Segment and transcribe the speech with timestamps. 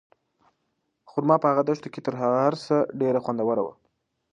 [1.09, 3.73] خورما په هغه دښته کې تر هر څه ډېره خوندوره وه.